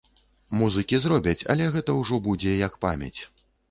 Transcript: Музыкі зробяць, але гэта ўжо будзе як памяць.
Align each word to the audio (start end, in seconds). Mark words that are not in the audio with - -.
Музыкі 0.61 1.01
зробяць, 1.03 1.43
але 1.57 1.71
гэта 1.79 2.01
ўжо 2.01 2.23
будзе 2.29 2.59
як 2.67 2.85
памяць. 2.85 3.17